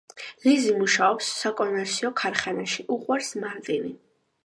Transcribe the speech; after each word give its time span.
ლიზი 0.45 0.71
მუშაობს 0.77 1.27
საკონსერვო 1.43 2.13
ქარხანაში, 2.25 2.89
უყვარს 2.99 3.33
მარტინი. 3.47 3.97